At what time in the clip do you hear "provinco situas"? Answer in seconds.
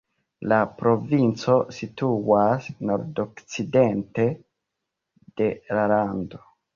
0.77-2.69